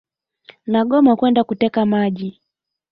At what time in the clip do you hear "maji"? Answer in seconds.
1.91-2.29